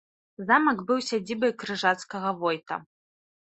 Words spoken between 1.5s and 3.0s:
крыжацкага войта.